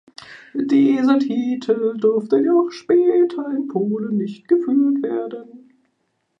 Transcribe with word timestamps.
Dieser 0.55 1.19
Titel 1.19 1.95
durfte 1.95 2.39
jedoch 2.39 2.71
später 2.71 3.51
in 3.55 3.67
Polen 3.67 4.17
nicht 4.17 4.47
geführt 4.47 5.03
werden. 5.03 5.69